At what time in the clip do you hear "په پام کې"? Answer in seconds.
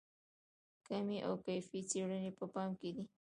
2.37-2.89